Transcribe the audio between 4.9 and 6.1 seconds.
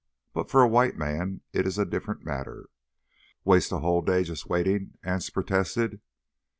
Anse protested.